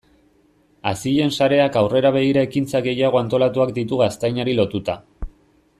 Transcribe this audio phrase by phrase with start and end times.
[0.91, 4.99] Hazien sareak aurrera begira ekintza gehiago antolatuak ditu gaztainari lotuta.